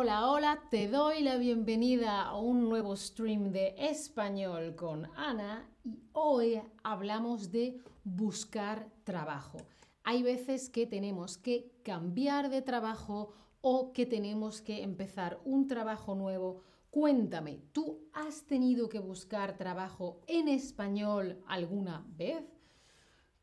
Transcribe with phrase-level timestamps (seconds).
[0.00, 6.00] hola, hola, te doy la bienvenida a un nuevo stream de español con Ana y
[6.14, 9.58] hoy hablamos de buscar trabajo.
[10.02, 16.14] Hay veces que tenemos que cambiar de trabajo o que tenemos que empezar un trabajo
[16.14, 16.62] nuevo.
[16.90, 22.42] Cuéntame, ¿tú has tenido que buscar trabajo en español alguna vez?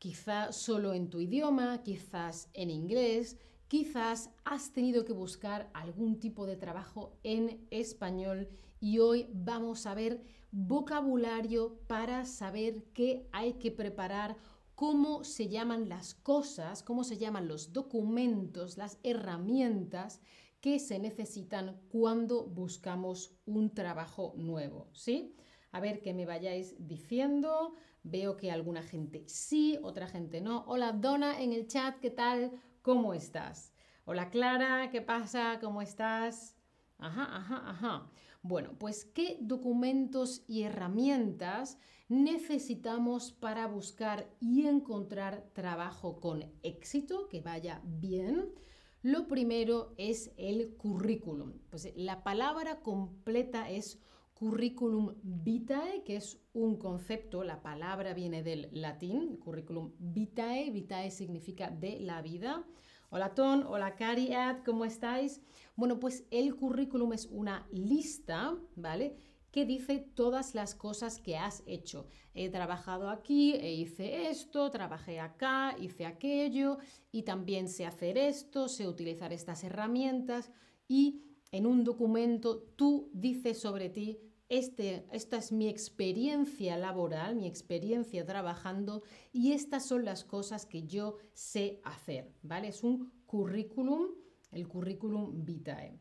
[0.00, 3.38] Quizá solo en tu idioma, quizás en inglés
[3.68, 8.48] Quizás has tenido que buscar algún tipo de trabajo en español
[8.80, 14.38] y hoy vamos a ver vocabulario para saber qué hay que preparar,
[14.74, 20.22] cómo se llaman las cosas, cómo se llaman los documentos, las herramientas
[20.62, 25.34] que se necesitan cuando buscamos un trabajo nuevo, ¿sí?
[25.72, 27.74] A ver que me vayáis diciendo.
[28.02, 30.64] Veo que alguna gente sí, otra gente no.
[30.66, 32.52] Hola Donna en el chat, ¿qué tal?
[32.82, 33.72] ¿Cómo estás?
[34.04, 35.58] Hola Clara, ¿qué pasa?
[35.60, 36.56] ¿Cómo estás?
[36.98, 38.10] Ajá, ajá, ajá.
[38.42, 47.40] Bueno, pues ¿qué documentos y herramientas necesitamos para buscar y encontrar trabajo con éxito, que
[47.40, 48.54] vaya bien?
[49.02, 51.54] Lo primero es el currículum.
[51.70, 54.00] Pues la palabra completa es
[54.38, 61.70] curriculum vitae, que es un concepto, la palabra viene del latín, curriculum vitae, vitae significa
[61.70, 62.64] de la vida.
[63.10, 65.40] Hola Ton, hola Cariat, ¿cómo estáis?
[65.74, 69.16] Bueno, pues el currículum es una lista, ¿vale?
[69.50, 72.06] que dice todas las cosas que has hecho.
[72.34, 76.78] He trabajado aquí, e hice esto, trabajé acá, hice aquello
[77.10, 80.52] y también sé hacer esto, sé utilizar estas herramientas
[80.86, 87.46] y en un documento tú dices sobre ti este, esta es mi experiencia laboral, mi
[87.46, 92.68] experiencia trabajando y estas son las cosas que yo sé hacer, ¿vale?
[92.68, 94.08] Es un currículum,
[94.50, 95.98] el currículum vitae.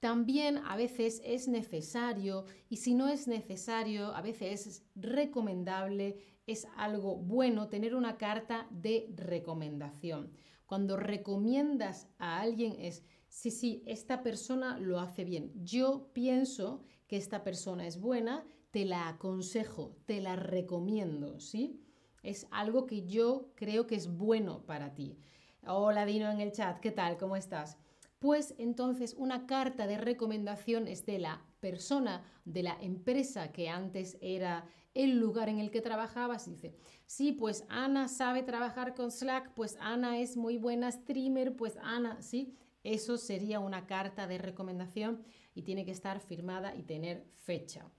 [0.00, 6.68] También a veces es necesario y si no es necesario, a veces es recomendable, es
[6.76, 10.30] algo bueno tener una carta de recomendación.
[10.66, 15.50] Cuando recomiendas a alguien es, sí, sí, esta persona lo hace bien.
[15.64, 21.80] Yo pienso que esta persona es buena, te la aconsejo, te la recomiendo, ¿sí?
[22.22, 25.18] Es algo que yo creo que es bueno para ti.
[25.66, 27.16] Hola Dino en el chat, ¿qué tal?
[27.16, 27.78] ¿Cómo estás?
[28.18, 34.18] Pues entonces una carta de recomendación es de la persona, de la empresa que antes
[34.20, 36.46] era el lugar en el que trabajabas.
[36.46, 36.74] Dice,
[37.06, 42.20] sí, pues Ana sabe trabajar con Slack, pues Ana es muy buena streamer, pues Ana,
[42.20, 42.54] ¿sí?
[42.84, 45.22] Eso sería una carta de recomendación
[45.58, 47.90] y tiene que estar firmada y tener fecha.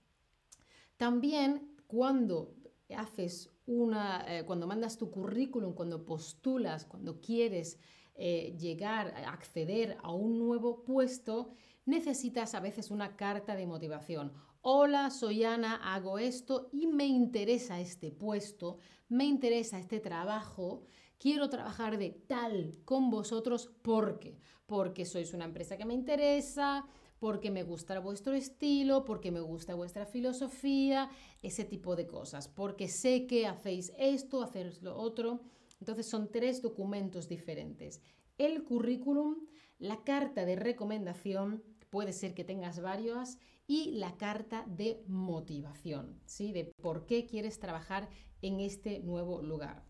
[0.96, 2.56] También cuando
[2.96, 7.78] haces una, eh, cuando mandas tu currículum, cuando postulas, cuando quieres
[8.16, 11.52] eh, llegar, acceder a un nuevo puesto,
[11.86, 14.32] necesitas a veces una carta de motivación.
[14.62, 18.78] Hola, soy Ana, hago esto y me interesa este puesto,
[19.10, 20.84] me interesa este trabajo,
[21.18, 26.86] quiero trabajar de tal con vosotros porque, porque sois una empresa que me interesa,
[27.20, 31.10] porque me gusta vuestro estilo, porque me gusta vuestra filosofía,
[31.42, 35.42] ese tipo de cosas, porque sé que hacéis esto, hacéis lo otro.
[35.80, 38.02] Entonces son tres documentos diferentes.
[38.38, 39.36] El currículum,
[39.78, 43.38] la carta de recomendación, puede ser que tengas varias,
[43.68, 46.54] y la carta de motivación, ¿sí?
[46.54, 48.10] De por qué quieres trabajar
[48.42, 49.89] en este nuevo lugar.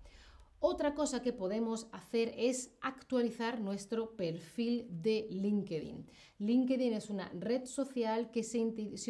[0.62, 6.06] Otra cosa que podemos hacer es actualizar nuestro perfil de LinkedIn.
[6.40, 8.60] LinkedIn es una red social que se,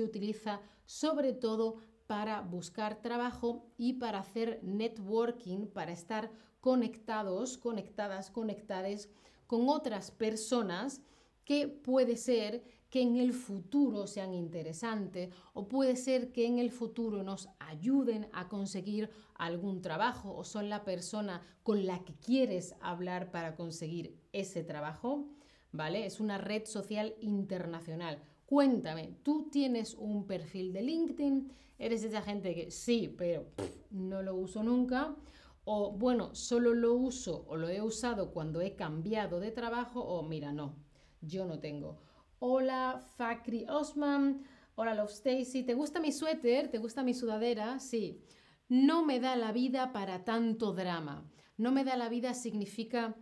[0.03, 6.29] utiliza sobre todo para buscar trabajo y para hacer networking, para estar
[6.61, 9.09] conectados, conectadas, conectades
[9.47, 11.01] con otras personas
[11.45, 16.71] que puede ser que en el futuro sean interesantes o puede ser que en el
[16.71, 22.75] futuro nos ayuden a conseguir algún trabajo o son la persona con la que quieres
[22.81, 25.27] hablar para conseguir ese trabajo,
[25.71, 26.05] ¿vale?
[26.05, 28.19] Es una red social internacional.
[28.45, 31.51] Cuéntame, ¿tú tienes un perfil de LinkedIn?
[31.77, 33.45] ¿Eres esa gente que sí, pero
[33.91, 35.15] no lo uso nunca?
[35.63, 40.23] O bueno, solo lo uso o lo he usado cuando he cambiado de trabajo o
[40.23, 40.75] mira, no,
[41.21, 41.99] yo no tengo.
[42.41, 44.43] Hola, Fakri Osman.
[44.75, 45.63] Hola, Love Stacy.
[45.63, 46.69] ¿Te gusta mi suéter?
[46.71, 47.79] ¿Te gusta mi sudadera?
[47.79, 48.21] Sí.
[48.69, 51.29] No me da la vida para tanto drama.
[51.57, 53.17] No me da la vida significa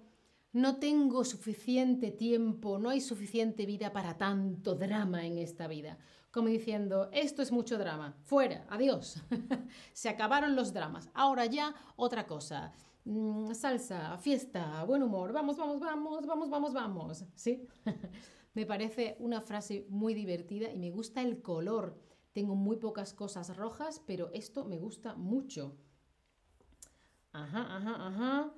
[0.54, 5.98] no tengo suficiente tiempo, no hay suficiente vida para tanto drama en esta vida.
[6.30, 9.24] Como diciendo, esto es mucho drama, fuera, adiós.
[9.94, 11.10] Se acabaron los dramas.
[11.16, 12.72] Ahora ya otra cosa.
[13.06, 17.26] Mm, salsa, fiesta, buen humor, vamos, vamos, vamos, vamos, vamos, vamos.
[17.34, 17.68] ¿Sí?
[18.58, 21.96] Me parece una frase muy divertida y me gusta el color.
[22.34, 25.78] Tengo muy pocas cosas rojas, pero esto me gusta mucho.
[27.34, 28.54] Ajá, ajá, ajá.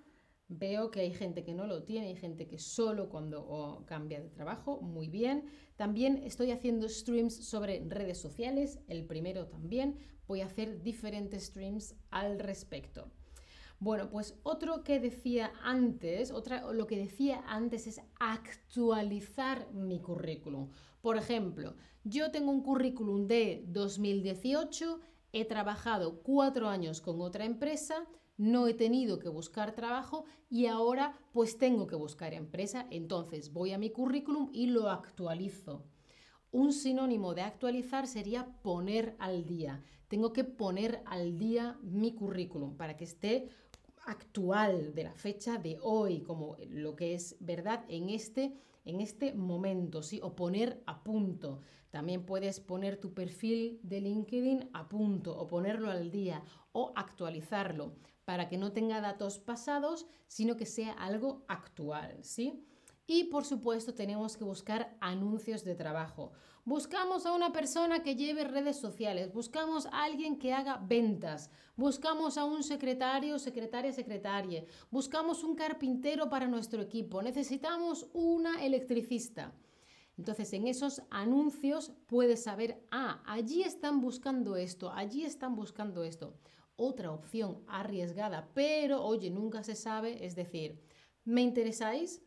[0.47, 4.29] Veo que hay gente que no lo tiene, hay gente que solo cuando cambia de
[4.29, 5.47] trabajo, muy bien.
[5.75, 9.97] También estoy haciendo streams sobre redes sociales, el primero también.
[10.29, 13.11] Voy a hacer diferentes streams al respecto.
[13.81, 20.69] Bueno, pues otro que decía antes, otra, lo que decía antes es actualizar mi currículum.
[21.01, 24.99] Por ejemplo, yo tengo un currículum de 2018,
[25.31, 28.05] he trabajado cuatro años con otra empresa,
[28.35, 33.71] no he tenido que buscar trabajo y ahora pues tengo que buscar empresa, entonces voy
[33.71, 35.85] a mi currículum y lo actualizo.
[36.51, 39.83] Un sinónimo de actualizar sería poner al día.
[40.07, 43.49] Tengo que poner al día mi currículum para que esté
[44.09, 48.53] actual de la fecha de hoy, como lo que es verdad en este,
[48.85, 50.19] en este momento, ¿sí?
[50.23, 51.61] O poner a punto.
[51.91, 57.95] También puedes poner tu perfil de LinkedIn a punto o ponerlo al día o actualizarlo
[58.25, 62.63] para que no tenga datos pasados, sino que sea algo actual, ¿sí?
[63.11, 66.31] Y por supuesto tenemos que buscar anuncios de trabajo.
[66.63, 72.37] Buscamos a una persona que lleve redes sociales, buscamos a alguien que haga ventas, buscamos
[72.37, 79.55] a un secretario, secretaria, secretaria, buscamos un carpintero para nuestro equipo, necesitamos una electricista.
[80.15, 86.35] Entonces, en esos anuncios puedes saber, ah, allí están buscando esto, allí están buscando esto
[86.75, 90.79] otra opción arriesgada, pero oye, nunca se sabe, es decir,
[91.25, 92.21] ¿me interesáis?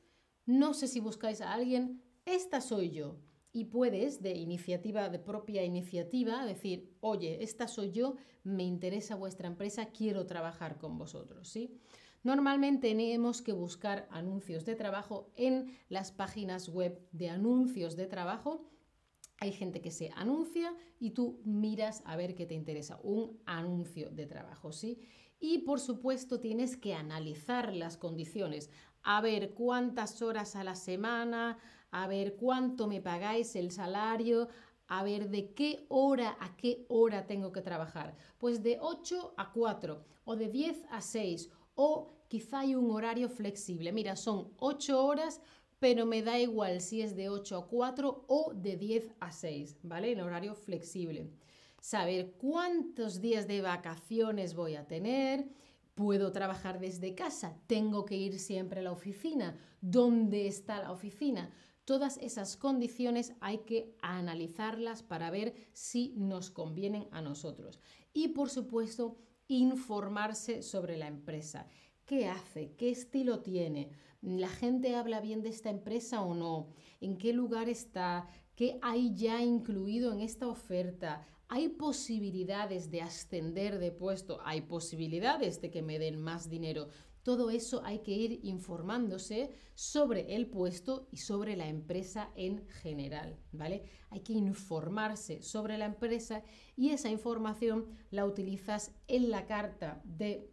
[0.47, 3.19] No sé si buscáis a alguien, esta soy yo.
[3.53, 9.47] Y puedes, de iniciativa, de propia iniciativa, decir, oye, esta soy yo, me interesa vuestra
[9.47, 11.79] empresa, quiero trabajar con vosotros, ¿sí?
[12.23, 18.73] Normalmente tenemos que buscar anuncios de trabajo en las páginas web de anuncios de trabajo
[19.43, 24.09] hay gente que se anuncia y tú miras a ver qué te interesa, un anuncio
[24.09, 25.01] de trabajo, ¿sí?
[25.43, 28.71] Y por supuesto tienes que analizar las condiciones,
[29.03, 31.59] a ver cuántas horas a la semana,
[31.91, 34.47] a ver cuánto me pagáis el salario,
[34.87, 38.17] a ver de qué hora a qué hora tengo que trabajar.
[38.39, 43.29] Pues de 8 a 4 o de 10 a 6 o quizá hay un horario
[43.29, 43.91] flexible.
[43.91, 45.41] Mira, son 8 horas
[45.81, 49.79] pero me da igual si es de 8 a 4 o de 10 a 6,
[49.83, 50.13] ¿vale?
[50.13, 51.33] En horario flexible.
[51.83, 55.49] Saber cuántos días de vacaciones voy a tener,
[55.97, 61.51] puedo trabajar desde casa, tengo que ir siempre a la oficina, ¿dónde está la oficina?
[61.85, 67.81] Todas esas condiciones hay que analizarlas para ver si nos convienen a nosotros.
[68.13, 69.17] Y por supuesto,
[69.49, 71.67] informarse sobre la empresa.
[72.05, 72.77] ¿Qué hace?
[72.77, 73.91] ¿Qué estilo tiene?
[74.21, 76.69] ¿La gente habla bien de esta empresa o no?
[77.01, 78.29] ¿En qué lugar está?
[78.55, 81.27] ¿Qué hay ya incluido en esta oferta?
[81.55, 84.41] ¿Hay posibilidades de ascender de puesto?
[84.43, 86.89] ¿Hay posibilidades de que me den más dinero?
[87.23, 93.37] Todo eso hay que ir informándose sobre el puesto y sobre la empresa en general,
[93.53, 93.85] ¿vale?
[94.09, 96.43] Hay que informarse sobre la empresa
[96.75, 100.52] y esa información la utilizas en la carta de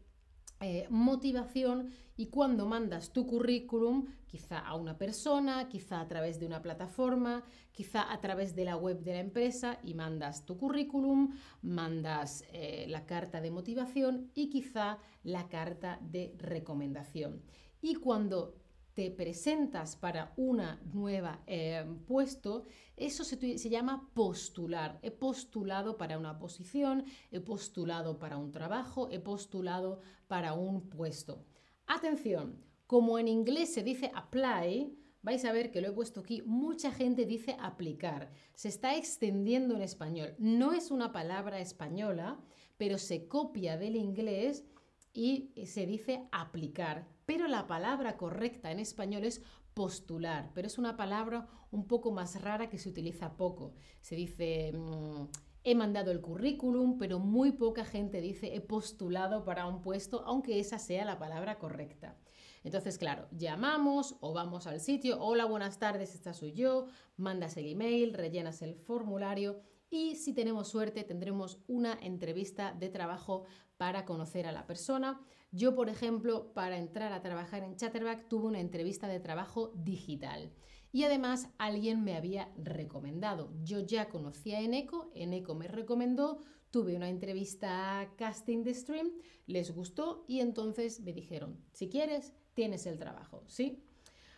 [0.62, 6.46] eh, motivación y cuando mandas tu currículum, quizá a una persona, quizá a través de
[6.46, 11.34] una plataforma, quizá a través de la web de la empresa y mandas tu currículum,
[11.62, 17.42] mandas eh, la carta de motivación y quizá la carta de recomendación.
[17.82, 18.59] Y cuando
[19.00, 22.66] te presentas para una nueva eh, puesto,
[22.98, 25.00] eso se, se, llama postular.
[25.02, 31.46] He postulado para una posición, he postulado para un trabajo, he postulado para un puesto.
[31.88, 36.42] Atención, como en inglés se dice apply, vais a ver que lo he puesto aquí,
[36.42, 38.34] mucha gente dice aplicar.
[38.54, 40.36] Se está extendiendo en español.
[40.40, 42.38] No es una palabra española,
[42.76, 44.66] pero se copia del inglés
[45.14, 49.44] y se dice aplicar pero la palabra correcta en español es
[49.76, 53.76] postular, pero es una palabra un poco más rara que se utiliza poco.
[54.02, 55.26] Se dice, mm,
[55.64, 60.60] he mandado el currículum, pero muy poca gente dice he postulado para un puesto, aunque
[60.60, 62.18] esa sea la palabra correcta.
[62.64, 67.68] Entonces, claro, llamamos o vamos al sitio, hola, buenas tardes, esta soy yo, mandas el
[67.68, 73.44] email, rellenas el formulario y si tenemos suerte tendremos una entrevista de trabajo
[73.78, 75.22] para conocer a la persona.
[75.52, 80.52] Yo, por ejemplo, para entrar a trabajar en Chatterback tuve una entrevista de trabajo digital.
[80.92, 83.52] Y además alguien me había recomendado.
[83.64, 86.40] Yo ya conocía a Eneco, Eneco me recomendó,
[86.70, 89.12] tuve una entrevista casting de stream,
[89.48, 93.84] les gustó y entonces me dijeron, si quieres, tienes el trabajo, ¿sí?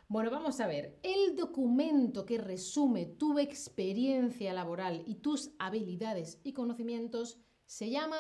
[0.08, 1.00] Bueno, vamos a ver.
[1.04, 8.18] El documento que resume tu experiencia laboral y tus habilidades y conocimientos se llama...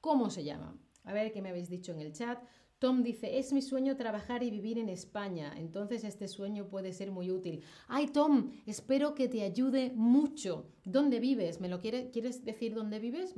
[0.00, 0.81] ¿Cómo se llama?
[1.04, 2.42] A ver qué me habéis dicho en el chat.
[2.78, 7.12] Tom dice, es mi sueño trabajar y vivir en España, entonces este sueño puede ser
[7.12, 7.62] muy útil.
[7.86, 10.66] Ay, Tom, espero que te ayude mucho.
[10.84, 11.60] ¿Dónde vives?
[11.60, 13.36] ¿Me lo quieres decir dónde vives?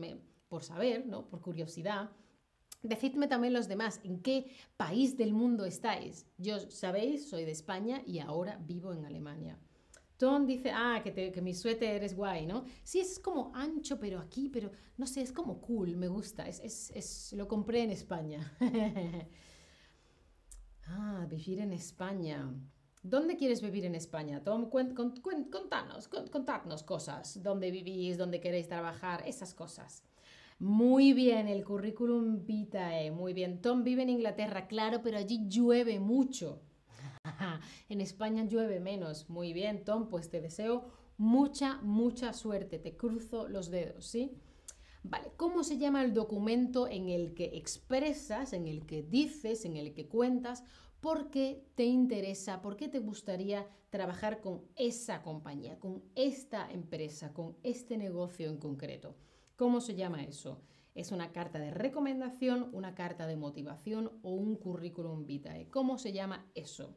[0.48, 1.28] Por saber, ¿no?
[1.28, 2.10] Por curiosidad.
[2.82, 6.26] Decidme también los demás, ¿en qué país del mundo estáis?
[6.38, 9.58] Yo, sabéis, soy de España y ahora vivo en Alemania.
[10.16, 12.64] Tom dice, ah, que, mi suéter es guay, ¿no?
[12.82, 16.48] Sí, es como ancho, pero aquí, pero no sé, es como cool, me gusta.
[16.48, 18.56] Es, lo compré en España.
[20.86, 22.54] ah, vivir en España.
[23.02, 24.42] ¿Dónde quieres vivir en España?
[24.42, 27.42] Tom, contanos, contadnos cosas.
[27.42, 28.16] ¿Dónde vivís?
[28.16, 29.22] ¿Dónde queréis trabajar?
[29.26, 30.04] Esas cosas.
[30.60, 33.60] Muy bien, el currículum vitae, muy bien.
[33.60, 36.62] Tom vive en Inglaterra, claro, pero allí llueve mucho.
[37.88, 39.28] en España llueve menos.
[39.28, 40.84] Muy bien, Tom, pues te deseo
[41.16, 42.78] mucha, mucha suerte.
[42.78, 44.32] Te cruzo los dedos, ¿sí?
[45.02, 49.76] Vale, ¿cómo se llama el documento en el que expresas, en el que dices, en
[49.76, 50.64] el que cuentas
[51.02, 57.34] por qué te interesa, por qué te gustaría trabajar con esa compañía, con esta empresa,
[57.34, 59.14] con este negocio en concreto?
[59.56, 60.62] ¿Cómo se llama eso?
[60.94, 65.68] ¿Es una carta de recomendación, una carta de motivación o un currículum vitae?
[65.68, 66.96] ¿Cómo se llama eso?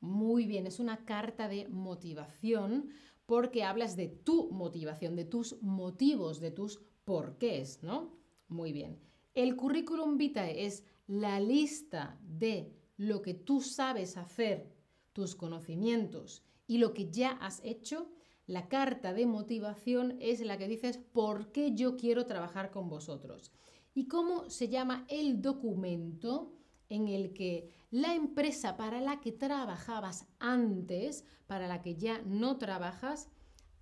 [0.00, 2.90] Muy bien, es una carta de motivación
[3.26, 8.16] porque hablas de tu motivación, de tus motivos, de tus porqués, ¿no?
[8.48, 8.98] Muy bien.
[9.34, 14.72] El currículum vitae es la lista de lo que tú sabes hacer,
[15.12, 18.10] tus conocimientos y lo que ya has hecho
[18.46, 23.50] la carta de motivación es la que dices por qué yo quiero trabajar con vosotros.
[23.92, 26.52] ¿Y cómo se llama el documento
[26.88, 32.58] en el que la empresa para la que trabajabas antes, para la que ya no
[32.58, 33.28] trabajas,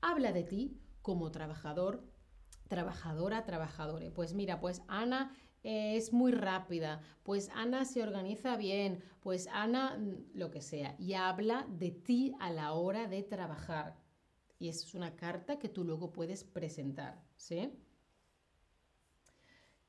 [0.00, 2.04] habla de ti como trabajador,
[2.68, 4.11] trabajadora, trabajadore?
[4.11, 10.37] Pues mira, pues Ana es muy rápida, pues Ana se organiza bien, pues Ana mm,
[10.38, 13.96] lo que sea, y habla de ti a la hora de trabajar
[14.58, 17.73] y es una carta que tú luego puedes presentar, ¿sí?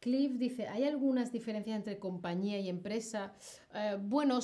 [0.06, 3.34] Cliff dice, ¿hay algunas diferencias entre compañía y empresa?
[3.74, 4.38] Eh, bueno,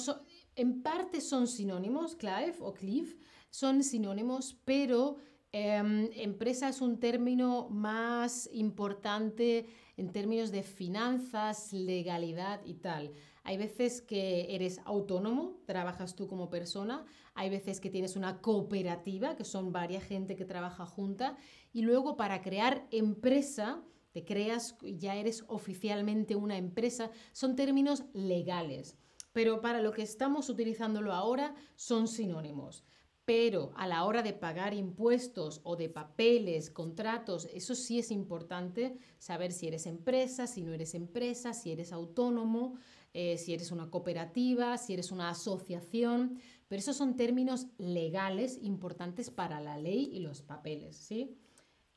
[0.55, 3.15] en parte son sinónimos, Clive o Cliff,
[3.51, 5.17] son sinónimos, pero
[5.51, 13.11] em, empresa es un término más importante en términos de finanzas, legalidad y tal.
[13.43, 19.35] Hay veces que eres autónomo, trabajas tú como persona, hay veces que tienes una cooperativa,
[19.35, 21.37] que son varias gente que trabaja junta,
[21.71, 28.97] y luego para crear empresa, te creas, ya eres oficialmente una empresa, son términos legales.
[29.33, 32.83] Pero para lo que estamos utilizándolo ahora son sinónimos.
[33.23, 38.97] Pero a la hora de pagar impuestos o de papeles, contratos, eso sí es importante
[39.19, 42.75] saber si eres empresa, si no eres empresa, si eres autónomo,
[43.13, 49.29] eh, si eres una cooperativa, si eres una asociación, pero esos son términos legales importantes
[49.29, 51.37] para la ley y los papeles, ¿sí?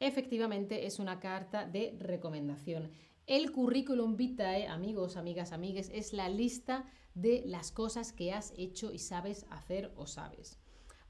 [0.00, 2.90] Efectivamente es una carta de recomendación.
[3.26, 6.84] El currículum vitae, amigos, amigas, amigues, es la lista
[7.14, 10.58] de las cosas que has hecho y sabes hacer o sabes.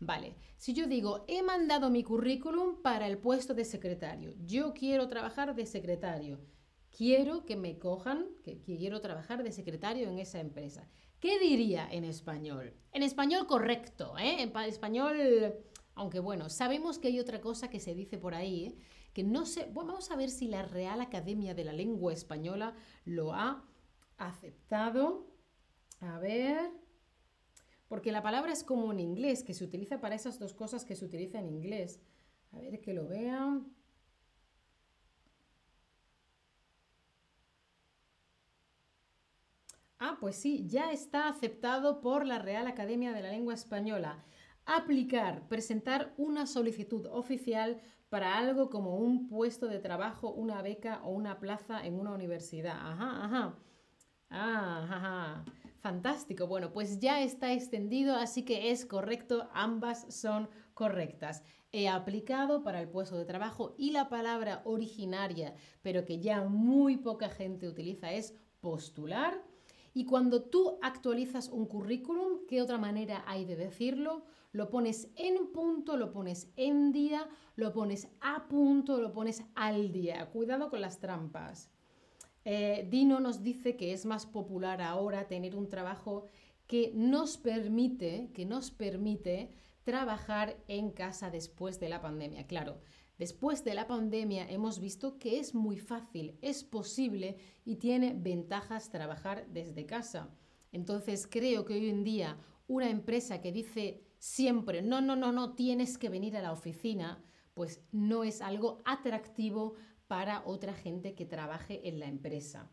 [0.01, 5.09] Vale, si yo digo, he mandado mi currículum para el puesto de secretario, yo quiero
[5.09, 6.41] trabajar de secretario,
[6.97, 10.89] quiero que me cojan, que, quiero trabajar de secretario en esa empresa.
[11.21, 12.75] ¿Qué diría en español?
[12.93, 14.43] En español correcto, ¿eh?
[14.43, 15.17] En español,
[15.95, 18.77] aunque bueno, sabemos que hay otra cosa que se dice por ahí, ¿eh?
[19.13, 22.75] que no sé, bueno, vamos a ver si la Real Academia de la Lengua Española
[23.05, 23.65] lo ha
[24.19, 25.27] aceptado.
[26.01, 26.71] A ver,
[27.89, 30.97] porque la palabra es como en inglés, que se utiliza para esas dos cosas que
[30.97, 32.01] se utiliza en inglés.
[32.53, 33.73] A ver que lo vean.
[39.99, 44.25] Ah, pues sí, ya está aceptado por la Real Academia de la Lengua Española.
[44.67, 51.11] Aplicar, presentar una solicitud oficial para algo como un puesto de trabajo, una beca o
[51.11, 52.77] una plaza en una universidad.
[52.81, 53.59] Ajá, ajá.
[54.31, 55.45] Ah, ajá.
[55.81, 56.47] Fantástico.
[56.47, 61.45] Bueno, pues ya está extendido, así que es correcto, ambas son correctas.
[61.73, 66.97] He aplicado para el puesto de trabajo y la palabra originaria, pero que ya muy
[66.97, 69.43] poca gente utiliza, es postular
[69.93, 74.25] y cuando tú actualizas un currículum, ¿qué otra manera hay de decirlo?
[74.55, 79.91] Lo pones en punto, lo pones en día, lo pones a punto, lo pones al
[79.91, 80.31] día.
[80.31, 81.73] Cuidado con las trampas.
[82.45, 86.27] Eh, Dino nos dice que es más popular ahora tener un trabajo
[86.69, 89.51] que nos permite, que nos permite
[89.83, 92.47] trabajar en casa después de la pandemia.
[92.47, 92.79] Claro,
[93.19, 98.89] después de la pandemia hemos visto que es muy fácil, es posible y tiene ventajas
[98.91, 100.31] trabajar desde casa.
[100.71, 105.55] Entonces creo que hoy en día una empresa que dice siempre, no, no, no, no,
[105.55, 109.75] tienes que venir a la oficina, pues no es algo atractivo
[110.07, 112.71] para otra gente que trabaje en la empresa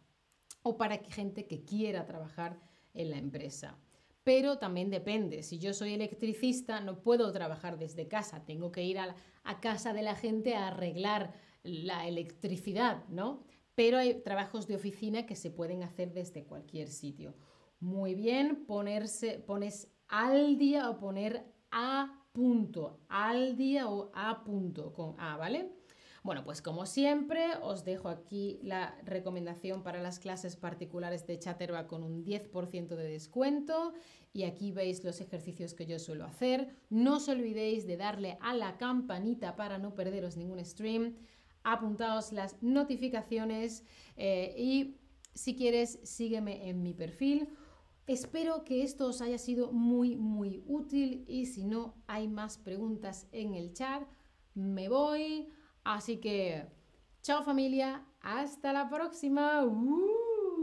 [0.64, 2.58] o para gente que quiera trabajar
[2.94, 3.78] en la empresa.
[4.24, 8.98] Pero también depende, si yo soy electricista no puedo trabajar desde casa, tengo que ir
[8.98, 13.44] a, a casa de la gente a arreglar la electricidad, ¿no?
[13.76, 17.36] Pero hay trabajos de oficina que se pueden hacer desde cualquier sitio.
[17.82, 24.94] Muy bien, ponerse, pones al día o poner a punto, al día o a punto
[24.94, 25.72] con A, ¿vale?
[26.22, 31.88] Bueno, pues como siempre, os dejo aquí la recomendación para las clases particulares de Chatterback
[31.88, 33.94] con un 10% de descuento
[34.32, 36.76] y aquí veis los ejercicios que yo suelo hacer.
[36.90, 41.16] No os olvidéis de darle a la campanita para no perderos ningún stream.
[41.64, 43.84] Apuntaos las notificaciones
[44.16, 44.98] eh, y
[45.34, 47.50] si quieres sígueme en mi perfil
[48.08, 53.28] Espero que esto os haya sido muy, muy útil y si no hay más preguntas
[53.32, 54.04] en el chat,
[54.54, 55.50] me voy.
[55.84, 56.68] Así que,
[57.22, 59.64] chao familia, hasta la próxima.
[59.66, 60.21] ¡Uh!